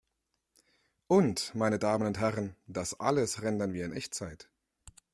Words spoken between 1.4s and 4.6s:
meine Damen und Herren, das alles rendern wir in Echtzeit